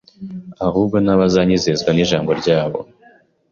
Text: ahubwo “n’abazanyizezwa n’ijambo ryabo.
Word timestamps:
ahubwo 0.65 0.95
“n’abazanyizezwa 1.05 1.89
n’ijambo 1.93 2.31
ryabo. 2.41 2.79